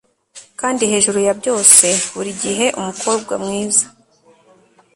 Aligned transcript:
kandi 0.59 0.83
hejuru 0.91 1.17
ya 1.27 1.33
byose 1.39 1.85
burigihe 2.13 2.65
umukobwa 2.79 3.33
mwiza 3.43 3.85